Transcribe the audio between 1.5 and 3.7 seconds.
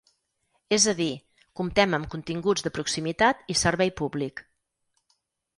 comptem amb continguts de proximitat i